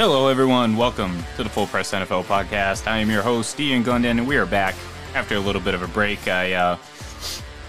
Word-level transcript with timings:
Hello, 0.00 0.28
everyone. 0.28 0.78
Welcome 0.78 1.22
to 1.36 1.42
the 1.42 1.50
Full 1.50 1.66
Press 1.66 1.92
NFL 1.92 2.24
podcast. 2.24 2.86
I 2.86 3.00
am 3.00 3.10
your 3.10 3.20
host, 3.20 3.60
Ian 3.60 3.82
Glendon, 3.82 4.18
and 4.18 4.26
we 4.26 4.38
are 4.38 4.46
back 4.46 4.74
after 5.14 5.34
a 5.34 5.38
little 5.38 5.60
bit 5.60 5.74
of 5.74 5.82
a 5.82 5.88
break. 5.88 6.26
I 6.26 6.54
uh, 6.54 6.78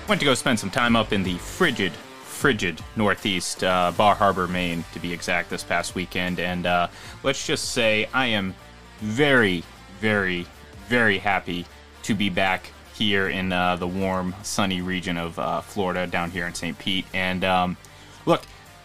went 0.07 0.21
to 0.21 0.25
go 0.25 0.33
spend 0.33 0.57
some 0.57 0.69
time 0.69 0.95
up 0.95 1.11
in 1.11 1.23
the 1.23 1.37
frigid, 1.39 1.91
frigid 1.91 2.81
Northeast, 2.95 3.65
uh, 3.65 3.91
Bar 3.97 4.15
Harbor, 4.15 4.47
Maine, 4.47 4.85
to 4.93 4.99
be 5.01 5.11
exact, 5.11 5.49
this 5.49 5.61
past 5.61 5.93
weekend. 5.93 6.39
And 6.39 6.65
uh, 6.65 6.87
let's 7.21 7.45
just 7.45 7.71
say 7.73 8.07
I 8.13 8.27
am 8.27 8.55
very, 8.99 9.65
very, 9.99 10.47
very 10.87 11.17
happy 11.17 11.65
to 12.03 12.15
be 12.15 12.29
back 12.29 12.71
here 12.95 13.27
in 13.27 13.51
uh, 13.51 13.75
the 13.75 13.89
warm, 13.89 14.33
sunny 14.41 14.81
region 14.81 15.17
of 15.17 15.37
uh, 15.37 15.59
Florida, 15.59 16.07
down 16.07 16.31
here 16.31 16.47
in 16.47 16.53
St. 16.53 16.79
Pete. 16.79 17.07
And 17.13 17.43
um, 17.43 17.75
look, 18.25 18.43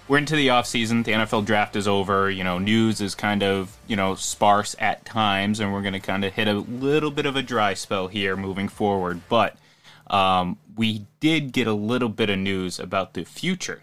we're 0.09 0.19
into 0.19 0.37
the 0.37 0.51
off 0.51 0.67
season. 0.67 1.03
The 1.03 1.13
NFL 1.13 1.45
draft 1.45 1.77
is 1.77 1.89
over. 1.89 2.31
You 2.31 2.45
know, 2.45 2.59
news 2.59 3.01
is 3.01 3.15
kind 3.15 3.43
of 3.43 3.77
you 3.87 3.97
know 3.97 4.15
sparse 4.15 4.77
at 4.79 5.05
times, 5.05 5.61
and 5.61 5.73
we're 5.73 5.83
going 5.83 5.95
to 5.95 6.01
kind 6.01 6.25
of 6.25 6.33
hit 6.33 6.49
a 6.49 6.55
little 6.55 7.11
bit 7.11 7.27
of 7.27 7.37
a 7.37 7.43
dry 7.43 7.75
spell 7.75 8.09
here 8.09 8.37
moving 8.37 8.69
forward. 8.69 9.21
But 9.29 9.57
um, 10.09 10.59
we 10.77 11.07
did 11.21 11.53
get 11.53 11.67
a 11.67 11.73
little 11.73 12.09
bit 12.09 12.31
of 12.31 12.39
news 12.39 12.79
about 12.79 13.15
the 13.15 13.25
future 13.25 13.83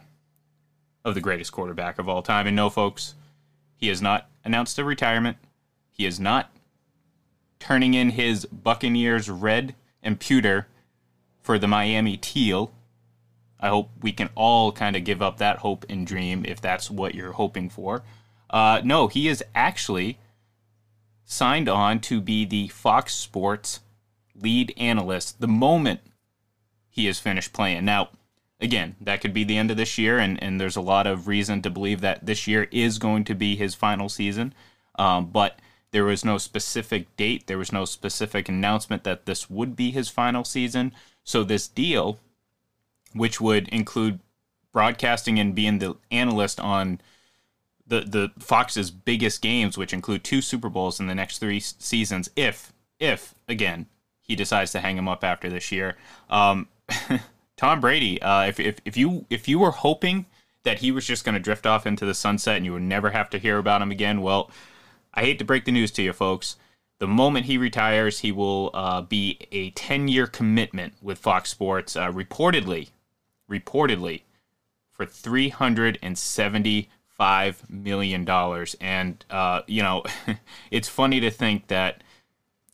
of 1.04 1.16
the 1.16 1.22
greatest 1.22 1.52
quarterback 1.52 2.00
of 2.00 2.08
all 2.08 2.22
time. 2.22 2.48
And 2.48 2.56
no, 2.56 2.70
folks, 2.70 3.16
he 3.76 3.88
has 3.90 4.02
not 4.02 4.30
announced 4.46 4.80
a 4.80 4.84
retirement. 4.84 5.38
He 5.92 6.06
is 6.06 6.20
not 6.20 6.52
turning 7.60 7.94
in 7.94 8.12
his 8.12 8.46
Buccaneers 8.46 9.30
red 9.30 9.76
and 10.02 10.20
pewter 10.20 10.68
for 11.42 11.60
the 11.60 11.68
Miami 11.68 12.18
teal. 12.18 12.74
I 13.64 13.70
hope 13.70 13.92
we 14.02 14.12
can 14.12 14.30
all 14.36 14.74
kind 14.74 14.98
of 14.98 15.06
give 15.06 15.22
up 15.22 15.38
that 15.38 15.60
hope 15.60 15.86
and 15.88 16.06
dream 16.06 16.44
if 16.46 16.60
that's 16.60 16.92
what 16.92 17.16
you're 17.16 17.32
hoping 17.32 17.70
for. 17.70 18.04
Uh, 18.50 18.82
no, 18.84 19.08
he 19.08 19.30
is 19.30 19.42
actually 19.56 20.20
signed 21.24 21.70
on 21.70 22.02
to 22.02 22.20
be 22.20 22.44
the 22.44 22.68
Fox 22.68 23.16
Sports 23.16 23.80
lead 24.36 24.74
analyst 24.76 25.40
the 25.40 25.48
moment 25.48 26.02
he 26.90 27.08
is 27.08 27.22
finished 27.22 27.54
playing. 27.54 27.86
Now, 27.86 28.10
again, 28.60 28.98
that 29.00 29.22
could 29.22 29.34
be 29.34 29.46
the 29.46 29.58
end 29.58 29.72
of 29.72 29.78
this 29.78 29.98
year, 29.98 30.20
and, 30.20 30.44
and 30.44 30.60
there's 30.60 30.76
a 30.76 30.82
lot 30.82 31.08
of 31.08 31.30
reason 31.30 31.62
to 31.62 31.70
believe 31.70 32.02
that 32.02 32.26
this 32.26 32.46
year 32.48 32.68
is 32.70 33.00
going 33.00 33.24
to 33.24 33.34
be 33.34 33.56
his 33.56 33.76
final 33.76 34.10
season. 34.10 34.54
Um, 34.96 35.28
but 35.28 35.58
there 35.92 36.04
was 36.04 36.26
no 36.26 36.38
specific 36.38 37.16
date, 37.16 37.48
there 37.48 37.58
was 37.58 37.72
no 37.72 37.86
specific 37.86 38.50
announcement 38.50 39.06
that 39.06 39.26
this 39.26 39.50
would 39.50 39.78
be 39.78 39.92
his 39.92 40.10
final 40.10 40.44
season. 40.44 40.92
So 41.24 41.46
this 41.46 41.68
deal 41.70 42.20
which 43.14 43.40
would 43.40 43.68
include 43.70 44.20
broadcasting 44.72 45.40
and 45.40 45.56
being 45.56 45.80
the 45.80 45.96
analyst 46.12 46.60
on 46.60 47.00
the 47.88 48.02
the 48.02 48.32
Fox's 48.40 48.92
biggest 48.92 49.42
games, 49.42 49.78
which 49.78 49.94
include 49.94 50.24
two 50.24 50.42
Super 50.42 50.70
Bowls 50.70 51.00
in 51.00 51.08
the 51.08 51.16
next 51.16 51.40
three 51.40 51.60
seasons. 51.60 52.30
If 52.36 52.74
if 53.00 53.36
again 53.48 53.88
he 54.22 54.36
decides 54.36 54.72
to 54.72 54.80
hang 54.80 54.98
him 54.98 55.08
up 55.08 55.24
after 55.24 55.50
this 55.50 55.72
year, 55.72 55.98
um, 56.30 56.68
Tom 57.58 57.80
Brady. 57.80 58.22
Uh, 58.22 58.46
if 58.48 58.60
if 58.60 58.78
if 58.86 58.98
you 58.98 59.26
if 59.30 59.48
you 59.48 59.60
were 59.60 59.72
hoping 59.72 60.26
that 60.64 60.80
he 60.80 60.92
was 60.92 61.06
just 61.06 61.26
going 61.26 61.36
to 61.36 61.42
drift 61.42 61.66
off 61.66 61.86
into 61.86 62.06
the 62.06 62.14
sunset 62.14 62.56
and 62.56 62.66
you 62.66 62.74
would 62.74 62.82
never 62.82 63.12
have 63.12 63.30
to 63.30 63.38
hear 63.38 63.58
about 63.58 63.82
him 63.82 63.92
again, 63.92 64.22
well, 64.22 64.50
I 65.14 65.22
hate 65.22 65.40
to 65.40 65.46
break 65.46 65.66
the 65.66 65.72
news 65.72 65.92
to 65.92 66.02
you, 66.02 66.14
folks. 66.14 66.56
The 67.00 67.08
moment 67.08 67.48
he 67.48 67.58
retires, 67.58 68.20
he 68.20 68.32
will 68.32 68.72
uh, 68.74 69.02
be 69.02 69.38
a 69.52 69.72
10 69.72 70.08
year 70.08 70.26
commitment 70.26 70.94
with 71.02 71.20
Fox 71.20 71.50
Sports. 71.50 71.98
Uh, 71.98 72.10
reportedly, 72.10 72.92
reportedly 73.54 74.22
for 74.92 75.06
three 75.06 75.50
hundred 75.50 76.00
and 76.02 76.18
seventy-five 76.18 77.70
million 77.70 78.26
dollars. 78.26 78.76
And 78.82 79.24
uh, 79.30 79.62
you 79.68 79.84
know, 79.84 80.04
it's 80.72 80.88
funny 80.88 81.20
to 81.20 81.30
think 81.30 81.68
that 81.68 82.04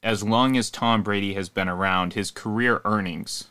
as 0.01 0.23
long 0.23 0.55
as 0.57 0.69
Tom 0.69 1.03
Brady 1.03 1.33
has 1.33 1.49
been 1.49 1.67
around, 1.67 2.13
his 2.13 2.31
career 2.31 2.81
earnings 2.85 3.49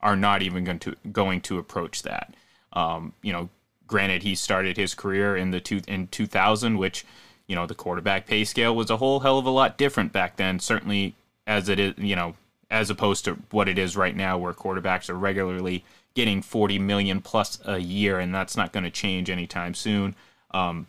are 0.00 0.16
not 0.16 0.42
even 0.42 0.64
going 0.64 0.78
to 0.80 0.94
going 1.10 1.40
to 1.42 1.58
approach 1.58 2.02
that. 2.02 2.34
Um, 2.72 3.12
you 3.22 3.32
know, 3.32 3.48
granted, 3.86 4.22
he 4.22 4.34
started 4.34 4.76
his 4.76 4.94
career 4.94 5.36
in 5.36 5.50
the 5.50 5.60
two, 5.60 5.80
in 5.88 6.08
2000, 6.08 6.78
which 6.78 7.04
you 7.46 7.56
know 7.56 7.66
the 7.66 7.74
quarterback 7.74 8.26
pay 8.26 8.44
scale 8.44 8.74
was 8.74 8.90
a 8.90 8.98
whole 8.98 9.20
hell 9.20 9.38
of 9.38 9.46
a 9.46 9.50
lot 9.50 9.78
different 9.78 10.12
back 10.12 10.36
then. 10.36 10.58
Certainly, 10.58 11.14
as 11.46 11.68
it 11.68 11.78
is, 11.78 11.94
you 11.96 12.16
know, 12.16 12.34
as 12.70 12.90
opposed 12.90 13.24
to 13.24 13.34
what 13.50 13.68
it 13.68 13.78
is 13.78 13.96
right 13.96 14.16
now, 14.16 14.36
where 14.38 14.52
quarterbacks 14.52 15.08
are 15.08 15.14
regularly 15.14 15.84
getting 16.14 16.42
40 16.42 16.78
million 16.78 17.20
plus 17.20 17.60
a 17.64 17.78
year, 17.78 18.18
and 18.18 18.34
that's 18.34 18.56
not 18.56 18.72
going 18.72 18.84
to 18.84 18.90
change 18.90 19.30
anytime 19.30 19.74
soon. 19.74 20.14
Um, 20.50 20.86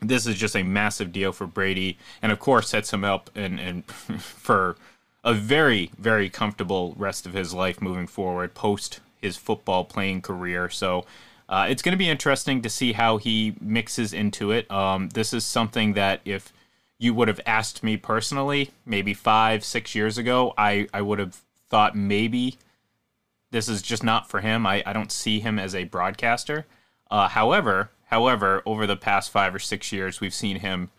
this 0.00 0.26
is 0.26 0.36
just 0.36 0.56
a 0.56 0.62
massive 0.62 1.12
deal 1.12 1.32
for 1.32 1.46
Brady, 1.46 1.98
and 2.22 2.30
of 2.32 2.38
course 2.38 2.68
sets 2.68 2.92
him 2.92 3.04
up 3.04 3.30
and, 3.34 3.58
and 3.58 3.86
for 4.20 4.76
a 5.24 5.34
very 5.34 5.90
very 5.98 6.30
comfortable 6.30 6.94
rest 6.96 7.26
of 7.26 7.32
his 7.32 7.52
life 7.52 7.82
moving 7.82 8.06
forward 8.06 8.54
post 8.54 9.00
his 9.20 9.36
football 9.36 9.84
playing 9.84 10.22
career. 10.22 10.68
So 10.68 11.04
uh, 11.48 11.66
it's 11.68 11.82
going 11.82 11.92
to 11.92 11.98
be 11.98 12.08
interesting 12.08 12.62
to 12.62 12.70
see 12.70 12.92
how 12.92 13.16
he 13.16 13.54
mixes 13.60 14.12
into 14.12 14.52
it. 14.52 14.70
Um, 14.70 15.08
this 15.10 15.32
is 15.32 15.44
something 15.44 15.94
that 15.94 16.20
if 16.24 16.52
you 16.98 17.14
would 17.14 17.28
have 17.28 17.40
asked 17.46 17.82
me 17.82 17.96
personally, 17.96 18.70
maybe 18.84 19.14
five, 19.14 19.64
six 19.64 19.94
years 19.94 20.18
ago, 20.18 20.52
I, 20.58 20.88
I 20.92 21.00
would 21.00 21.20
have 21.20 21.40
thought 21.68 21.96
maybe 21.96 22.58
this 23.50 23.68
is 23.68 23.82
just 23.82 24.02
not 24.02 24.28
for 24.28 24.40
him. 24.40 24.66
I, 24.66 24.82
I 24.84 24.92
don't 24.92 25.12
see 25.12 25.40
him 25.40 25.58
as 25.58 25.74
a 25.74 25.84
broadcaster. 25.84 26.66
Uh, 27.10 27.28
however, 27.28 27.90
however, 28.06 28.62
over 28.66 28.86
the 28.86 28.96
past 28.96 29.30
five 29.30 29.54
or 29.54 29.58
six 29.58 29.92
years, 29.92 30.20
we've 30.20 30.34
seen 30.34 30.58
him 30.58 30.90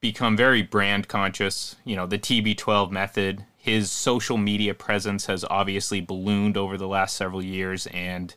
become 0.00 0.36
very 0.36 0.62
brand 0.62 1.08
conscious. 1.08 1.76
You 1.84 1.94
know, 1.96 2.06
the 2.06 2.18
TB12 2.18 2.90
method. 2.90 3.44
His 3.56 3.90
social 3.90 4.38
media 4.38 4.74
presence 4.74 5.26
has 5.26 5.44
obviously 5.48 6.00
ballooned 6.00 6.56
over 6.56 6.76
the 6.76 6.88
last 6.88 7.16
several 7.16 7.44
years, 7.44 7.86
and 7.88 8.34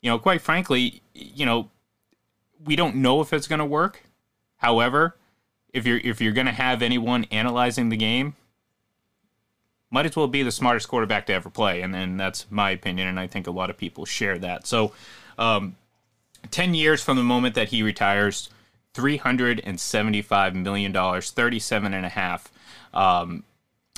you 0.00 0.10
know, 0.10 0.18
quite 0.18 0.40
frankly, 0.40 1.02
you 1.12 1.44
know, 1.44 1.70
we 2.64 2.76
don't 2.76 2.96
know 2.96 3.20
if 3.20 3.32
it's 3.34 3.46
going 3.46 3.58
to 3.58 3.64
work. 3.66 4.04
However, 4.56 5.16
if 5.74 5.86
you're 5.86 5.98
if 5.98 6.20
you're 6.20 6.32
going 6.32 6.46
to 6.46 6.52
have 6.52 6.80
anyone 6.80 7.26
analyzing 7.30 7.90
the 7.90 7.96
game, 7.96 8.36
might 9.90 10.06
as 10.06 10.16
well 10.16 10.28
be 10.28 10.42
the 10.42 10.52
smartest 10.52 10.88
quarterback 10.88 11.26
to 11.26 11.34
ever 11.34 11.50
play, 11.50 11.82
and 11.82 11.92
then 11.92 12.16
that's 12.16 12.46
my 12.50 12.70
opinion, 12.70 13.08
and 13.08 13.20
I 13.20 13.26
think 13.26 13.46
a 13.46 13.50
lot 13.50 13.68
of 13.68 13.76
people 13.76 14.06
share 14.06 14.38
that. 14.38 14.66
So, 14.66 14.92
um, 15.36 15.76
ten 16.50 16.74
years 16.74 17.02
from 17.02 17.16
the 17.16 17.22
moment 17.24 17.56
that 17.56 17.68
he 17.68 17.82
retires, 17.82 18.48
three 18.94 19.16
hundred 19.16 19.60
and 19.64 19.78
seventy-five 19.78 20.54
million 20.54 20.92
dollars, 20.92 21.32
thirty-seven 21.32 21.92
and 21.92 22.06
a 22.06 22.10
half. 22.10 22.50
Um, 22.94 23.42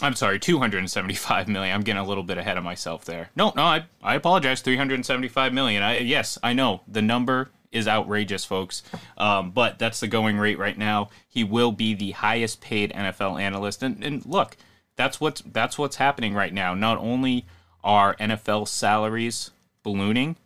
I'm 0.02 0.14
sorry, 0.14 0.38
275 0.38 1.48
million. 1.48 1.74
I'm 1.74 1.80
getting 1.80 2.02
a 2.02 2.06
little 2.06 2.22
bit 2.22 2.36
ahead 2.36 2.58
of 2.58 2.64
myself 2.64 3.06
there. 3.06 3.30
No, 3.34 3.54
no, 3.56 3.62
I, 3.62 3.86
I 4.02 4.14
apologize. 4.14 4.60
375 4.60 5.54
million. 5.54 5.82
I, 5.82 6.00
yes, 6.00 6.36
I 6.42 6.52
know 6.52 6.82
the 6.86 7.00
number 7.00 7.48
is 7.72 7.88
outrageous, 7.88 8.44
folks. 8.44 8.82
Um, 9.16 9.50
but 9.50 9.78
that's 9.78 10.00
the 10.00 10.08
going 10.08 10.38
rate 10.38 10.58
right 10.58 10.78
now. 10.78 11.10
He 11.28 11.44
will 11.44 11.72
be 11.72 11.94
the 11.94 12.12
highest 12.12 12.60
paid 12.60 12.92
NFL 12.92 13.40
analyst. 13.40 13.82
And, 13.82 14.02
and 14.02 14.24
look, 14.26 14.56
that's 14.96 15.20
what's 15.20 15.42
that's 15.42 15.78
what's 15.78 15.96
happening 15.96 16.34
right 16.34 16.52
now. 16.52 16.74
Not 16.74 16.98
only 16.98 17.46
are 17.84 18.16
NFL 18.16 18.68
salaries 18.68 19.50
ballooning, 19.82 20.36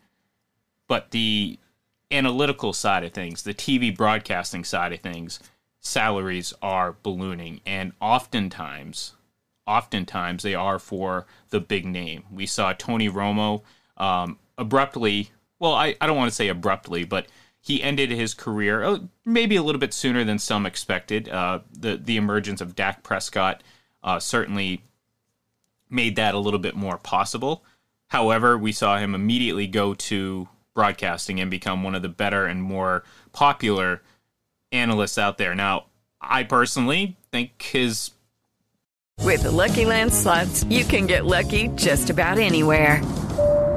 but 0.88 1.12
the 1.12 1.58
analytical 2.10 2.72
side 2.72 3.04
of 3.04 3.12
things, 3.12 3.42
the 3.42 3.54
TV 3.54 3.96
broadcasting 3.96 4.64
side 4.64 4.92
of 4.92 5.00
things, 5.00 5.40
salaries 5.80 6.52
are 6.60 6.96
ballooning. 7.02 7.60
And 7.64 7.92
oftentimes, 8.00 9.14
oftentimes 9.66 10.42
they 10.42 10.54
are 10.54 10.78
for 10.78 11.26
the 11.50 11.60
big 11.60 11.86
name. 11.86 12.24
We 12.30 12.46
saw 12.46 12.72
Tony 12.72 13.08
Romo 13.08 13.62
um, 13.96 14.38
abruptly 14.58 15.30
well, 15.60 15.74
I, 15.74 15.94
I 16.00 16.06
don't 16.08 16.16
want 16.16 16.30
to 16.30 16.34
say 16.34 16.48
abruptly, 16.48 17.04
but 17.04 17.26
he 17.60 17.82
ended 17.82 18.10
his 18.10 18.34
career 18.34 18.82
uh, 18.82 18.98
maybe 19.24 19.54
a 19.54 19.62
little 19.62 19.78
bit 19.78 19.94
sooner 19.94 20.24
than 20.24 20.38
some 20.38 20.66
expected. 20.66 21.28
Uh, 21.28 21.60
the 21.70 21.96
the 21.96 22.16
emergence 22.16 22.60
of 22.60 22.74
Dak 22.74 23.04
Prescott 23.04 23.62
uh, 24.02 24.18
certainly 24.18 24.82
made 25.88 26.16
that 26.16 26.34
a 26.34 26.38
little 26.38 26.58
bit 26.58 26.74
more 26.74 26.98
possible. 26.98 27.62
However, 28.08 28.58
we 28.58 28.72
saw 28.72 28.98
him 28.98 29.14
immediately 29.14 29.66
go 29.66 29.94
to 29.94 30.48
broadcasting 30.74 31.40
and 31.40 31.50
become 31.50 31.82
one 31.82 31.94
of 31.94 32.02
the 32.02 32.08
better 32.08 32.46
and 32.46 32.62
more 32.62 33.04
popular 33.32 34.02
analysts 34.72 35.18
out 35.18 35.36
there. 35.36 35.54
Now, 35.54 35.86
I 36.20 36.44
personally 36.44 37.16
think 37.30 37.62
his 37.62 38.12
with 39.22 39.42
the 39.42 39.50
Lucky 39.50 39.84
Land 39.84 40.14
slots, 40.14 40.64
you 40.64 40.82
can 40.82 41.06
get 41.06 41.26
lucky 41.26 41.68
just 41.76 42.08
about 42.08 42.38
anywhere. 42.38 43.02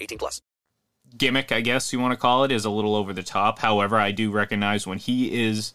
18 0.00 0.18
plus. 0.18 0.42
Gimmick, 1.16 1.52
I 1.52 1.60
guess 1.60 1.92
you 1.92 2.00
want 2.00 2.12
to 2.12 2.16
call 2.16 2.44
it, 2.44 2.52
is 2.52 2.64
a 2.64 2.70
little 2.70 2.94
over 2.94 3.12
the 3.12 3.22
top. 3.22 3.60
However, 3.60 3.96
I 3.96 4.12
do 4.12 4.30
recognize 4.30 4.86
when 4.86 4.98
he 4.98 5.46
is 5.46 5.72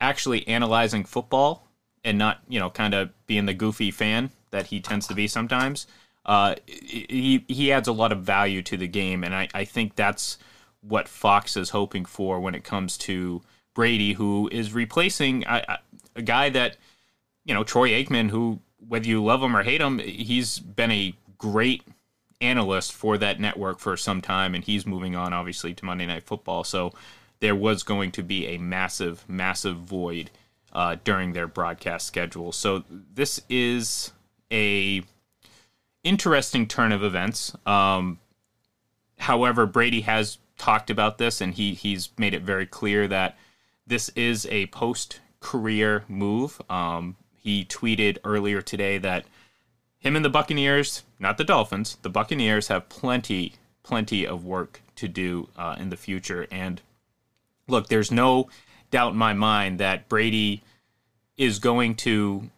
actually 0.00 0.46
analyzing 0.46 1.04
football 1.04 1.66
and 2.04 2.18
not, 2.18 2.40
you 2.48 2.58
know, 2.58 2.70
kind 2.70 2.94
of 2.94 3.10
being 3.26 3.46
the 3.46 3.54
goofy 3.54 3.90
fan 3.90 4.30
that 4.50 4.66
he 4.66 4.80
tends 4.80 5.06
to 5.06 5.14
be 5.14 5.26
sometimes, 5.26 5.86
uh, 6.26 6.54
he, 6.66 7.44
he 7.48 7.72
adds 7.72 7.88
a 7.88 7.92
lot 7.92 8.12
of 8.12 8.22
value 8.22 8.62
to 8.62 8.76
the 8.76 8.88
game. 8.88 9.24
And 9.24 9.34
I, 9.34 9.48
I 9.54 9.64
think 9.64 9.96
that's 9.96 10.38
what 10.82 11.08
Fox 11.08 11.56
is 11.56 11.70
hoping 11.70 12.04
for 12.04 12.40
when 12.40 12.54
it 12.54 12.64
comes 12.64 12.96
to 12.98 13.42
Brady, 13.74 14.14
who 14.14 14.48
is 14.52 14.74
replacing 14.74 15.44
a, 15.46 15.78
a 16.16 16.22
guy 16.22 16.50
that, 16.50 16.76
you 17.44 17.54
know, 17.54 17.64
Troy 17.64 17.90
Aikman, 17.90 18.30
who, 18.30 18.60
whether 18.86 19.06
you 19.06 19.22
love 19.22 19.42
him 19.42 19.56
or 19.56 19.62
hate 19.62 19.80
him, 19.80 19.98
he's 19.98 20.58
been 20.58 20.90
a 20.90 21.14
great 21.38 21.82
analyst 22.40 22.92
for 22.92 23.18
that 23.18 23.38
network 23.40 23.78
for 23.78 23.96
some 23.96 24.20
time, 24.20 24.54
and 24.54 24.64
he's 24.64 24.86
moving 24.86 25.14
on, 25.14 25.32
obviously, 25.32 25.74
to 25.74 25.84
Monday 25.84 26.06
Night 26.06 26.22
Football. 26.22 26.64
So 26.64 26.92
there 27.40 27.54
was 27.54 27.82
going 27.82 28.12
to 28.12 28.22
be 28.22 28.46
a 28.46 28.58
massive, 28.58 29.24
massive 29.28 29.76
void 29.76 30.30
uh, 30.72 30.96
during 31.04 31.32
their 31.32 31.46
broadcast 31.46 32.06
schedule. 32.06 32.52
So 32.52 32.84
this 32.88 33.40
is 33.48 34.12
a 34.52 35.02
interesting 36.04 36.66
turn 36.66 36.92
of 36.92 37.02
events. 37.02 37.54
Um, 37.66 38.18
however, 39.18 39.66
Brady 39.66 40.02
has 40.02 40.38
talked 40.58 40.90
about 40.90 41.18
this, 41.18 41.40
and 41.40 41.54
he 41.54 41.74
he's 41.74 42.10
made 42.18 42.34
it 42.34 42.42
very 42.42 42.66
clear 42.66 43.08
that 43.08 43.38
this 43.86 44.08
is 44.10 44.46
a 44.46 44.66
post 44.66 45.20
career 45.40 46.04
move. 46.08 46.60
Um, 46.70 47.16
he 47.36 47.64
tweeted 47.64 48.18
earlier 48.24 48.60
today 48.60 48.98
that 48.98 49.24
him 50.00 50.16
and 50.16 50.24
the 50.24 50.30
Buccaneers, 50.30 51.04
not 51.18 51.38
the 51.38 51.44
Dolphins, 51.44 51.98
the 52.02 52.10
Buccaneers 52.10 52.68
have 52.68 52.88
plenty 52.88 53.54
plenty 53.82 54.26
of 54.26 54.44
work 54.44 54.82
to 54.94 55.08
do 55.08 55.48
uh, 55.56 55.76
in 55.78 55.90
the 55.90 55.96
future. 55.96 56.46
And 56.50 56.80
look, 57.66 57.88
there's 57.88 58.10
no 58.10 58.48
doubt 58.90 59.12
in 59.12 59.18
my 59.18 59.32
mind 59.32 59.78
that 59.78 60.08
Brady 60.08 60.62
is 61.36 61.58
going 61.58 61.94
to. 61.96 62.50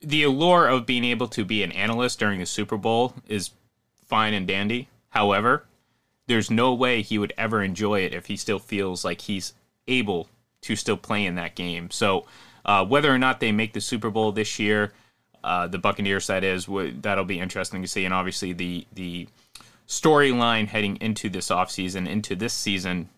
The 0.00 0.22
allure 0.22 0.68
of 0.68 0.86
being 0.86 1.04
able 1.04 1.26
to 1.28 1.44
be 1.44 1.64
an 1.64 1.72
analyst 1.72 2.20
during 2.20 2.38
the 2.38 2.46
Super 2.46 2.76
Bowl 2.76 3.14
is 3.26 3.50
fine 4.06 4.32
and 4.32 4.46
dandy. 4.46 4.88
However, 5.10 5.64
there's 6.28 6.52
no 6.52 6.72
way 6.72 7.02
he 7.02 7.18
would 7.18 7.32
ever 7.36 7.62
enjoy 7.62 8.00
it 8.00 8.14
if 8.14 8.26
he 8.26 8.36
still 8.36 8.60
feels 8.60 9.04
like 9.04 9.22
he's 9.22 9.54
able 9.88 10.28
to 10.60 10.76
still 10.76 10.96
play 10.96 11.26
in 11.26 11.34
that 11.34 11.56
game. 11.56 11.90
So 11.90 12.26
uh, 12.64 12.84
whether 12.84 13.12
or 13.12 13.18
not 13.18 13.40
they 13.40 13.50
make 13.50 13.72
the 13.72 13.80
Super 13.80 14.10
Bowl 14.10 14.30
this 14.30 14.58
year, 14.60 14.92
uh, 15.48 15.66
the 15.66 15.78
Buccaneers 15.78 16.26
that 16.26 16.44
is, 16.44 16.68
that'll 17.00 17.24
be 17.24 17.40
interesting 17.40 17.80
to 17.80 17.88
see. 17.88 18.04
And 18.04 18.12
obviously 18.12 18.52
the 18.52 18.86
the 18.92 19.28
storyline 19.88 20.68
heading 20.68 20.96
into 21.00 21.30
this 21.30 21.48
offseason, 21.48 22.06
into 22.06 22.36
this 22.36 22.52
season 22.52 23.08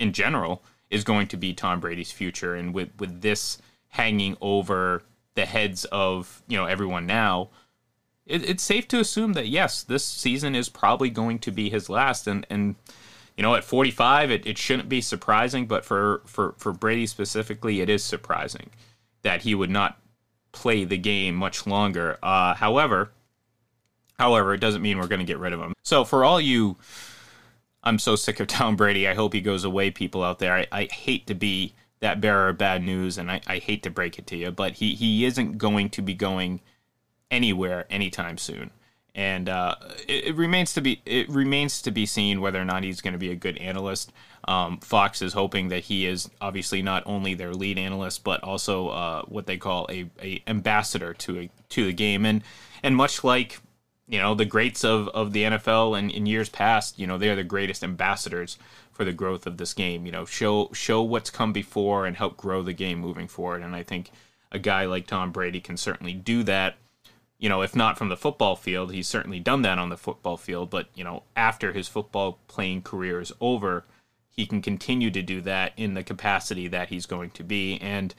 in 0.00 0.12
general, 0.12 0.64
is 0.90 1.04
going 1.04 1.28
to 1.28 1.36
be 1.36 1.54
Tom 1.54 1.78
Brady's 1.78 2.10
future. 2.10 2.56
And 2.56 2.74
with, 2.74 2.90
with 2.98 3.22
this 3.22 3.58
hanging 3.90 4.36
over 4.40 5.04
the 5.34 5.46
heads 5.46 5.84
of, 5.86 6.42
you 6.48 6.56
know, 6.56 6.66
everyone 6.66 7.06
now, 7.06 7.50
it, 8.26 8.42
it's 8.48 8.64
safe 8.64 8.88
to 8.88 8.98
assume 8.98 9.34
that 9.34 9.46
yes, 9.46 9.84
this 9.84 10.04
season 10.04 10.56
is 10.56 10.68
probably 10.68 11.10
going 11.10 11.38
to 11.38 11.52
be 11.52 11.70
his 11.70 11.88
last. 11.88 12.26
And, 12.26 12.44
and 12.50 12.74
you 13.36 13.44
know, 13.44 13.54
at 13.54 13.62
45, 13.62 14.32
it, 14.32 14.46
it 14.46 14.58
shouldn't 14.58 14.88
be 14.88 15.00
surprising, 15.00 15.66
but 15.66 15.84
for, 15.84 16.22
for, 16.24 16.56
for 16.58 16.72
Brady 16.72 17.06
specifically, 17.06 17.80
it 17.80 17.88
is 17.88 18.02
surprising 18.02 18.70
that 19.22 19.42
he 19.42 19.54
would 19.54 19.70
not 19.70 19.98
play 20.56 20.84
the 20.84 20.96
game 20.96 21.34
much 21.34 21.66
longer. 21.66 22.18
Uh, 22.22 22.54
however, 22.54 23.10
however, 24.18 24.54
it 24.54 24.58
doesn't 24.58 24.80
mean 24.80 24.98
we're 24.98 25.06
going 25.06 25.20
to 25.20 25.26
get 25.26 25.38
rid 25.38 25.52
of 25.52 25.60
him. 25.60 25.74
So 25.82 26.02
for 26.02 26.24
all 26.24 26.40
you, 26.40 26.76
I'm 27.84 27.98
so 27.98 28.16
sick 28.16 28.40
of 28.40 28.46
Tom 28.48 28.74
Brady. 28.74 29.06
I 29.06 29.14
hope 29.14 29.34
he 29.34 29.42
goes 29.42 29.64
away. 29.64 29.90
People 29.90 30.24
out 30.24 30.38
there, 30.38 30.54
I, 30.54 30.66
I 30.72 30.84
hate 30.90 31.26
to 31.26 31.34
be 31.34 31.74
that 32.00 32.22
bearer 32.22 32.48
of 32.48 32.58
bad 32.58 32.82
news, 32.82 33.18
and 33.18 33.30
I, 33.30 33.42
I 33.46 33.58
hate 33.58 33.82
to 33.82 33.90
break 33.90 34.18
it 34.18 34.26
to 34.28 34.36
you, 34.36 34.50
but 34.50 34.74
he 34.74 34.94
he 34.94 35.26
isn't 35.26 35.58
going 35.58 35.90
to 35.90 36.02
be 36.02 36.14
going 36.14 36.60
anywhere 37.30 37.86
anytime 37.90 38.38
soon. 38.38 38.70
And 39.16 39.48
uh, 39.48 39.76
it, 40.06 40.26
it, 40.26 40.36
remains 40.36 40.74
to 40.74 40.82
be 40.82 41.00
it 41.06 41.26
remains 41.30 41.80
to 41.82 41.90
be 41.90 42.04
seen 42.04 42.42
whether 42.42 42.60
or 42.60 42.66
not 42.66 42.84
he's 42.84 43.00
going 43.00 43.14
to 43.14 43.18
be 43.18 43.30
a 43.30 43.34
good 43.34 43.56
analyst. 43.56 44.12
Um, 44.46 44.78
Fox 44.78 45.22
is 45.22 45.32
hoping 45.32 45.68
that 45.68 45.84
he 45.84 46.06
is 46.06 46.30
obviously 46.40 46.82
not 46.82 47.02
only 47.06 47.32
their 47.32 47.54
lead 47.54 47.78
analyst, 47.78 48.24
but 48.24 48.44
also 48.44 48.88
uh, 48.88 49.22
what 49.22 49.46
they 49.46 49.56
call 49.56 49.86
a, 49.90 50.10
a 50.22 50.42
ambassador 50.46 51.14
to 51.14 51.40
a, 51.40 51.50
to 51.70 51.86
the 51.86 51.94
game. 51.94 52.26
And 52.26 52.44
and 52.82 52.94
much 52.94 53.24
like 53.24 53.58
you 54.06 54.18
know 54.18 54.34
the 54.34 54.44
greats 54.44 54.84
of, 54.84 55.08
of 55.08 55.32
the 55.32 55.44
NFL 55.44 55.98
and 55.98 56.10
in 56.10 56.26
years 56.26 56.50
past, 56.50 56.98
you 56.98 57.06
know 57.06 57.16
they 57.16 57.30
are 57.30 57.36
the 57.36 57.42
greatest 57.42 57.82
ambassadors 57.82 58.58
for 58.92 59.06
the 59.06 59.14
growth 59.14 59.46
of 59.46 59.56
this 59.56 59.72
game. 59.72 60.04
You 60.04 60.12
know, 60.12 60.26
show 60.26 60.68
show 60.74 61.02
what's 61.02 61.30
come 61.30 61.54
before 61.54 62.04
and 62.04 62.18
help 62.18 62.36
grow 62.36 62.62
the 62.62 62.74
game 62.74 62.98
moving 62.98 63.28
forward. 63.28 63.62
And 63.62 63.74
I 63.74 63.82
think 63.82 64.10
a 64.52 64.58
guy 64.58 64.84
like 64.84 65.06
Tom 65.06 65.32
Brady 65.32 65.60
can 65.60 65.78
certainly 65.78 66.12
do 66.12 66.42
that 66.42 66.76
you 67.38 67.48
know, 67.48 67.62
if 67.62 67.76
not 67.76 67.98
from 67.98 68.08
the 68.08 68.16
football 68.16 68.56
field, 68.56 68.92
he's 68.92 69.08
certainly 69.08 69.40
done 69.40 69.62
that 69.62 69.78
on 69.78 69.90
the 69.90 69.96
football 69.96 70.36
field. 70.36 70.70
But, 70.70 70.88
you 70.94 71.04
know, 71.04 71.24
after 71.36 71.72
his 71.72 71.88
football 71.88 72.38
playing 72.48 72.82
career 72.82 73.20
is 73.20 73.32
over, 73.40 73.84
he 74.28 74.46
can 74.46 74.62
continue 74.62 75.10
to 75.10 75.22
do 75.22 75.40
that 75.42 75.72
in 75.76 75.94
the 75.94 76.02
capacity 76.02 76.68
that 76.68 76.88
he's 76.88 77.06
going 77.06 77.30
to 77.30 77.44
be. 77.44 77.78
And, 77.78 78.14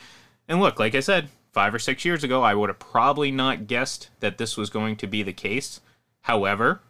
and 0.48 0.60
look, 0.60 0.80
like 0.80 0.94
I 0.94 1.00
said, 1.00 1.30
five 1.52 1.74
or 1.74 1.80
six 1.80 2.06
years 2.06 2.24
ago, 2.24 2.44
I 2.44 2.54
would 2.54 2.70
have 2.70 2.80
probably 2.80 3.32
not 3.32 3.68
guessed 3.68 4.10
that 4.20 4.38
this 4.38 4.56
was 4.56 4.70
going 4.70 4.96
to 4.98 5.08
be 5.08 5.24
the 5.24 5.34
case. 5.34 5.82
However, 6.22 6.82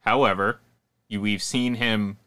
however, 0.00 0.60
you, 1.08 1.20
we've 1.20 1.42
seen 1.42 1.76
him 1.76 2.18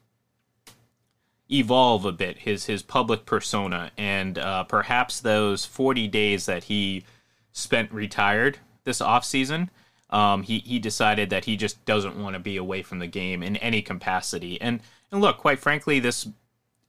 evolve 1.51 2.05
a 2.05 2.11
bit, 2.11 2.39
his, 2.39 2.65
his 2.65 2.81
public 2.81 3.27
persona, 3.27 3.91
and 3.97 4.39
uh, 4.39 4.63
perhaps 4.63 5.19
those 5.19 5.65
40 5.65 6.07
days 6.07 6.47
that 6.47 6.65
he 6.65 7.05
spent 7.51 7.91
retired 7.91 8.57
this 8.85 8.99
offseason, 8.99 9.69
um, 10.09 10.43
he 10.43 10.59
he 10.59 10.79
decided 10.79 11.29
that 11.31 11.45
he 11.45 11.57
just 11.57 11.83
doesn't 11.85 12.21
want 12.21 12.35
to 12.35 12.39
be 12.39 12.55
away 12.55 12.81
from 12.81 12.99
the 12.99 13.07
game 13.07 13.43
in 13.43 13.57
any 13.57 13.81
capacity. 13.81 14.59
And 14.61 14.79
and 15.11 15.19
look, 15.19 15.37
quite 15.37 15.59
frankly, 15.59 15.99
this 15.99 16.27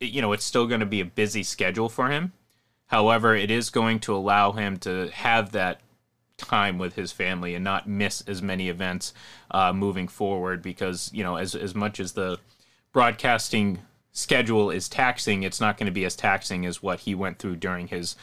you 0.01 0.23
know 0.23 0.33
it's 0.33 0.45
still 0.45 0.67
going 0.67 0.81
to 0.81 0.87
be 0.87 1.01
a 1.01 1.07
busy 1.07 1.43
schedule 1.43 1.89
for 1.89 2.09
him. 2.09 2.33
However, 2.87 3.35
it 3.35 3.51
is 3.51 3.71
going 3.71 3.99
to 4.01 4.15
allow 4.15 4.53
him 4.53 4.79
to 4.81 5.09
have 5.09 5.53
that 5.53 5.81
time 6.37 6.79
with 6.79 6.95
his 6.95 7.11
family 7.11 7.55
and 7.55 7.65
not 7.65 7.89
miss 7.89 8.21
as 8.29 8.43
many 8.43 8.69
events 8.69 9.13
uh, 9.51 9.73
moving 9.73 10.07
forward. 10.07 10.63
Because 10.63 11.11
you 11.13 11.25
know, 11.25 11.37
as 11.37 11.55
as 11.55 11.75
much 11.75 11.99
as 11.99 12.13
the 12.13 12.39
broadcasting 12.93 13.81
schedule 14.13 14.71
is 14.71 14.89
taxing, 14.89 15.43
it's 15.43 15.61
not 15.61 15.79
going 15.79 15.87
to 15.87 15.93
be 15.93 16.05
as 16.05 16.17
taxing 16.17 16.67
as 16.67 16.83
what 16.83 17.01
he 17.01 17.15
went 17.15 17.39
through 17.39 17.57
during 17.57 17.89
his 17.89 18.15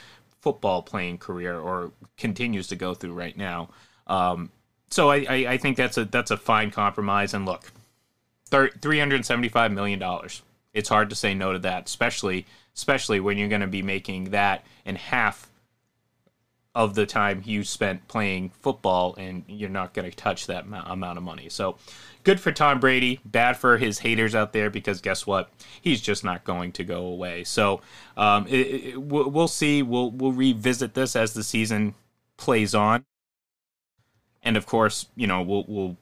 football 0.43 0.81
playing 0.81 1.17
career 1.17 1.57
or 1.57 1.91
continues 2.17 2.67
to 2.67 2.75
go 2.75 2.93
through 2.93 3.13
right 3.13 3.37
now. 3.37 3.69
Um, 4.07 4.51
so 4.89 5.09
I, 5.09 5.25
I, 5.27 5.35
I, 5.53 5.57
think 5.57 5.77
that's 5.77 5.97
a 5.97 6.03
that's 6.03 6.31
a 6.31 6.37
fine 6.37 6.69
compromise. 6.69 7.33
And 7.33 7.45
look, 7.45 7.71
three 8.49 8.99
hundred 8.99 9.25
seventy 9.25 9.47
five 9.47 9.71
million 9.71 9.99
dollars. 9.99 10.41
It's 10.73 10.89
hard 10.89 11.09
to 11.11 11.15
say 11.15 11.33
no 11.33 11.53
to 11.53 11.59
that, 11.59 11.87
especially 11.87 12.45
especially 12.75 13.21
when 13.21 13.37
you're 13.37 13.47
going 13.47 13.61
to 13.61 13.67
be 13.67 13.81
making 13.81 14.31
that 14.31 14.65
in 14.85 14.95
half 14.97 15.47
of 16.75 16.95
the 16.95 17.05
time 17.05 17.41
you 17.45 17.63
spent 17.63 18.07
playing 18.07 18.49
football, 18.61 19.13
and 19.17 19.43
you're 19.47 19.69
not 19.69 19.93
going 19.93 20.09
to 20.09 20.15
touch 20.15 20.47
that 20.47 20.65
amount 20.65 21.17
of 21.17 21.23
money. 21.23 21.47
So 21.49 21.77
good 22.23 22.39
for 22.39 22.51
Tom 22.51 22.79
Brady, 22.79 23.19
bad 23.23 23.57
for 23.57 23.77
his 23.77 23.99
haters 23.99 24.33
out 24.33 24.53
there 24.53 24.69
because 24.69 24.99
guess 24.99 25.27
what? 25.27 25.51
He's 25.81 26.01
just 26.01 26.23
not 26.23 26.43
going 26.43 26.71
to 26.73 26.83
go 26.83 27.05
away. 27.05 27.43
So 27.43 27.81
um, 28.17 28.47
it, 28.47 28.53
it, 28.53 29.01
we'll 29.01 29.47
see. 29.47 29.83
We'll 29.83 30.11
we'll 30.11 30.31
revisit 30.31 30.95
this 30.95 31.15
as 31.15 31.33
the 31.33 31.43
season 31.43 31.93
plays 32.37 32.73
on, 32.73 33.05
and 34.41 34.57
of 34.57 34.65
course, 34.65 35.07
you 35.15 35.27
know 35.27 35.41
we'll 35.41 35.65
we'll 35.67 35.97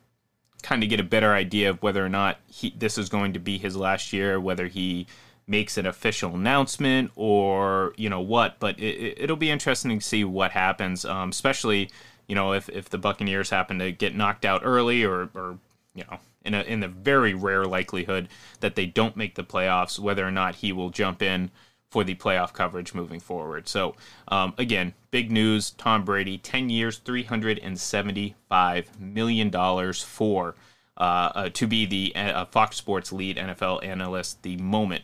kind 0.62 0.84
of 0.84 0.90
get 0.90 1.00
a 1.00 1.04
better 1.04 1.34
idea 1.34 1.70
of 1.70 1.82
whether 1.82 2.06
or 2.06 2.10
not 2.10 2.38
he, 2.48 2.74
this 2.78 2.98
is 2.98 3.10
going 3.10 3.34
to 3.34 3.40
be 3.40 3.58
his 3.58 3.76
last 3.76 4.14
year, 4.14 4.40
whether 4.40 4.68
he 4.68 5.08
makes 5.48 5.78
an 5.78 5.86
official 5.86 6.36
announcement 6.36 7.12
or 7.16 7.94
you 7.98 8.10
know 8.10 8.22
what. 8.22 8.60
But 8.60 8.80
it, 8.80 9.30
will 9.30 9.38
be 9.38 9.52
interesting 9.52 10.00
to 10.00 10.06
see 10.06 10.24
what 10.24 10.52
happens, 10.52 11.06
um, 11.06 11.30
especially 11.30 11.90
you 12.28 12.36
know 12.36 12.54
if 12.54 12.70
if 12.70 12.90
the 12.90 12.98
Buccaneers 12.98 13.50
happen 13.50 13.80
to 13.80 13.92
get 13.92 14.16
knocked 14.16 14.46
out 14.46 14.62
early 14.64 15.04
or 15.04 15.30
or 15.34 15.58
you 15.94 16.04
know, 16.10 16.20
in 16.44 16.54
a 16.54 16.62
in 16.62 16.80
the 16.80 16.88
very 16.88 17.34
rare 17.34 17.66
likelihood 17.66 18.30
that 18.60 18.76
they 18.76 18.86
don't 18.86 19.18
make 19.18 19.36
the 19.36 19.44
playoffs, 19.44 20.00
whether 20.00 20.26
or 20.26 20.32
not 20.32 20.56
he 20.56 20.72
will 20.72 20.90
jump 20.90 21.22
in 21.22 21.52
for 21.90 22.04
the 22.04 22.16
playoff 22.16 22.54
coverage 22.54 22.94
moving 22.94 23.20
forward. 23.20 23.68
So 23.68 23.96
um, 24.30 24.54
again, 24.58 24.94
big 25.12 25.32
news: 25.32 25.72
Tom 25.72 26.06
Brady, 26.06 26.38
ten 26.38 26.70
years, 26.70 26.98
three 26.98 27.24
hundred 27.24 27.60
and 27.60 27.80
seventy-five 27.80 29.00
million 29.00 29.50
dollars 29.50 30.02
for 30.02 30.56
uh, 30.98 31.32
uh, 31.36 31.50
to 31.50 31.68
be 31.68 31.86
the 31.86 32.16
uh, 32.16 32.46
Fox 32.46 32.78
Sports 32.78 33.12
lead 33.12 33.38
NFL 33.38 33.84
analyst 33.84 34.42
the 34.44 34.58
moment 34.58 35.04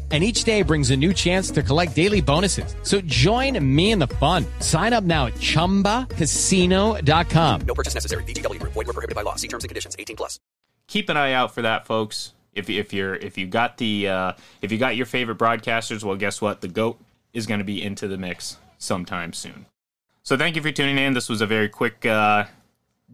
and 0.11 0.21
each 0.21 0.43
day 0.43 0.61
brings 0.61 0.91
a 0.91 0.97
new 0.97 1.13
chance 1.13 1.49
to 1.51 1.63
collect 1.63 1.95
daily 1.95 2.19
bonuses. 2.19 2.75
So 2.83 2.99
join 3.01 3.57
me 3.63 3.91
in 3.91 3.99
the 3.99 4.07
fun. 4.07 4.45
Sign 4.59 4.91
up 4.91 5.05
now 5.05 5.27
at 5.27 5.35
ChumbaCasino.com. 5.35 7.61
No 7.61 7.73
purchase 7.73 7.93
necessary. 7.93 8.25
VGW. 8.25 8.61
Void 8.63 8.75
were 8.75 8.83
prohibited 8.83 9.15
by 9.15 9.21
law. 9.21 9.35
See 9.35 9.47
terms 9.47 9.63
and 9.63 9.69
conditions. 9.69 9.95
18 9.97 10.17
plus. 10.17 10.41
Keep 10.87 11.07
an 11.07 11.15
eye 11.15 11.31
out 11.31 11.53
for 11.53 11.61
that, 11.61 11.87
folks. 11.87 12.33
If, 12.53 12.69
if 12.69 12.91
you're 12.91 13.15
if 13.15 13.37
you 13.37 13.47
got 13.47 13.77
the 13.77 14.09
uh, 14.09 14.33
if 14.61 14.73
you 14.73 14.77
got 14.77 14.97
your 14.97 15.05
favorite 15.05 15.37
broadcasters, 15.37 16.03
well, 16.03 16.17
guess 16.17 16.41
what? 16.41 16.59
The 16.59 16.67
goat 16.67 16.99
is 17.31 17.47
going 17.47 17.59
to 17.59 17.65
be 17.65 17.81
into 17.81 18.09
the 18.09 18.17
mix 18.17 18.57
sometime 18.77 19.31
soon. 19.31 19.67
So 20.23 20.35
thank 20.35 20.57
you 20.57 20.61
for 20.61 20.69
tuning 20.71 20.97
in. 20.97 21.13
This 21.13 21.29
was 21.29 21.39
a 21.39 21.47
very 21.47 21.69
quick 21.69 22.05
uh, 22.05 22.43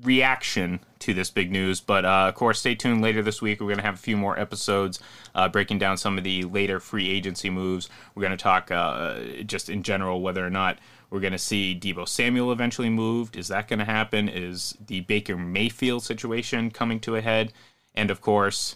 reaction 0.03 0.79
to 0.99 1.13
this 1.13 1.29
big 1.29 1.51
news. 1.51 1.79
But 1.79 2.05
uh, 2.05 2.27
of 2.27 2.35
course, 2.35 2.59
stay 2.59 2.75
tuned 2.75 3.01
later 3.01 3.21
this 3.21 3.41
week. 3.41 3.59
We're 3.59 3.67
going 3.67 3.77
to 3.77 3.83
have 3.83 3.95
a 3.95 3.99
few 3.99 4.17
more 4.17 4.39
episodes 4.39 4.99
uh, 5.35 5.49
breaking 5.49 5.79
down 5.79 5.97
some 5.97 6.17
of 6.17 6.23
the 6.23 6.43
later 6.43 6.79
free 6.79 7.09
agency 7.09 7.49
moves. 7.49 7.89
We're 8.15 8.23
going 8.23 8.37
to 8.37 8.43
talk 8.43 8.71
uh, 8.71 9.19
just 9.45 9.69
in 9.69 9.83
general 9.83 10.21
whether 10.21 10.45
or 10.45 10.49
not 10.49 10.79
we're 11.09 11.19
going 11.19 11.33
to 11.33 11.39
see 11.39 11.77
Deebo 11.79 12.07
Samuel 12.07 12.51
eventually 12.51 12.89
moved. 12.89 13.37
Is 13.37 13.47
that 13.47 13.67
going 13.67 13.79
to 13.79 13.85
happen? 13.85 14.27
Is 14.27 14.77
the 14.85 15.01
Baker 15.01 15.37
Mayfield 15.37 16.03
situation 16.03 16.71
coming 16.71 16.99
to 17.01 17.15
a 17.15 17.21
head? 17.21 17.53
And 17.95 18.11
of 18.11 18.21
course, 18.21 18.75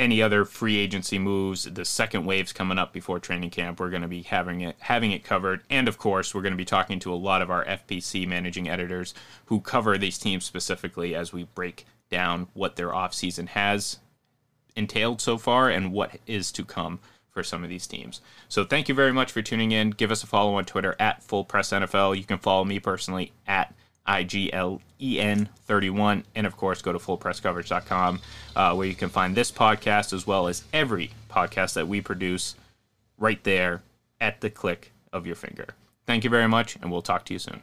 any 0.00 0.22
other 0.22 0.46
free 0.46 0.78
agency 0.78 1.18
moves, 1.18 1.64
the 1.64 1.84
second 1.84 2.24
wave's 2.24 2.54
coming 2.54 2.78
up 2.78 2.90
before 2.90 3.20
training 3.20 3.50
camp. 3.50 3.78
We're 3.78 3.90
going 3.90 4.02
to 4.02 4.08
be 4.08 4.22
having 4.22 4.62
it 4.62 4.76
having 4.80 5.12
it 5.12 5.22
covered, 5.22 5.62
and 5.68 5.86
of 5.86 5.98
course, 5.98 6.34
we're 6.34 6.40
going 6.40 6.54
to 6.54 6.56
be 6.56 6.64
talking 6.64 6.98
to 7.00 7.12
a 7.12 7.14
lot 7.14 7.42
of 7.42 7.50
our 7.50 7.64
FPC 7.66 8.26
managing 8.26 8.68
editors 8.68 9.12
who 9.46 9.60
cover 9.60 9.98
these 9.98 10.18
teams 10.18 10.46
specifically 10.46 11.14
as 11.14 11.32
we 11.32 11.44
break 11.54 11.84
down 12.10 12.48
what 12.54 12.76
their 12.76 12.88
offseason 12.88 13.48
has 13.48 13.98
entailed 14.74 15.20
so 15.20 15.36
far 15.36 15.68
and 15.68 15.92
what 15.92 16.16
is 16.26 16.50
to 16.52 16.64
come 16.64 16.98
for 17.28 17.44
some 17.44 17.62
of 17.62 17.68
these 17.68 17.86
teams. 17.86 18.22
So 18.48 18.64
thank 18.64 18.88
you 18.88 18.94
very 18.94 19.12
much 19.12 19.30
for 19.30 19.42
tuning 19.42 19.70
in. 19.70 19.90
Give 19.90 20.10
us 20.10 20.22
a 20.24 20.26
follow 20.26 20.54
on 20.54 20.64
Twitter 20.64 20.96
at 20.98 21.22
Full 21.22 21.44
Press 21.44 21.70
NFL. 21.70 22.16
You 22.16 22.24
can 22.24 22.38
follow 22.38 22.64
me 22.64 22.80
personally 22.80 23.32
at 23.46 23.74
IGLEN31. 24.06 26.24
And 26.34 26.46
of 26.46 26.56
course, 26.56 26.80
go 26.82 26.92
to 26.92 26.98
fullpresscoverage.com 26.98 28.20
uh, 28.56 28.74
where 28.74 28.86
you 28.86 28.94
can 28.94 29.08
find 29.08 29.36
this 29.36 29.52
podcast 29.52 30.12
as 30.12 30.26
well 30.26 30.48
as 30.48 30.64
every 30.72 31.12
podcast 31.30 31.74
that 31.74 31.88
we 31.88 32.00
produce 32.00 32.54
right 33.18 33.42
there 33.44 33.82
at 34.20 34.40
the 34.40 34.50
click 34.50 34.92
of 35.12 35.26
your 35.26 35.36
finger. 35.36 35.66
Thank 36.06 36.24
you 36.24 36.30
very 36.30 36.48
much, 36.48 36.76
and 36.76 36.90
we'll 36.90 37.02
talk 37.02 37.24
to 37.26 37.32
you 37.32 37.38
soon. 37.38 37.62